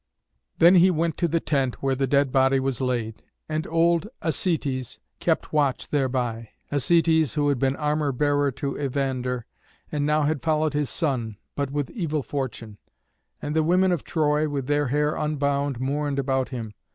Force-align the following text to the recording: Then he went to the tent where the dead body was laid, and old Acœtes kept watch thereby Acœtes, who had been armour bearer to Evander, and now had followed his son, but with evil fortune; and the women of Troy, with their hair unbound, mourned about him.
Then 0.57 0.73
he 0.73 0.89
went 0.89 1.15
to 1.17 1.27
the 1.27 1.39
tent 1.39 1.83
where 1.83 1.93
the 1.93 2.07
dead 2.07 2.31
body 2.31 2.59
was 2.59 2.81
laid, 2.81 3.21
and 3.47 3.67
old 3.67 4.07
Acœtes 4.23 4.97
kept 5.19 5.53
watch 5.53 5.89
thereby 5.89 6.49
Acœtes, 6.71 7.35
who 7.35 7.49
had 7.49 7.59
been 7.59 7.75
armour 7.75 8.11
bearer 8.11 8.49
to 8.53 8.75
Evander, 8.81 9.45
and 9.91 10.03
now 10.03 10.23
had 10.23 10.41
followed 10.41 10.73
his 10.73 10.89
son, 10.89 11.37
but 11.53 11.69
with 11.69 11.91
evil 11.91 12.23
fortune; 12.23 12.79
and 13.43 13.55
the 13.55 13.61
women 13.61 13.91
of 13.91 14.03
Troy, 14.03 14.49
with 14.49 14.65
their 14.65 14.87
hair 14.87 15.15
unbound, 15.15 15.79
mourned 15.79 16.17
about 16.17 16.49
him. 16.49 16.73